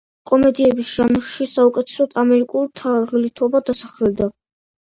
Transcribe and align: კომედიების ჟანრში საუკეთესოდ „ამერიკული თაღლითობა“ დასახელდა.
კომედიების 0.29 0.93
ჟანრში 0.99 1.47
საუკეთესოდ 1.51 2.17
„ამერიკული 2.23 2.73
თაღლითობა“ 2.83 3.63
დასახელდა. 3.71 4.31